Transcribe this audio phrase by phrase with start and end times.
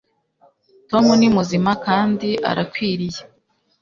[0.89, 3.21] tom ni muzima kandi arakwiriye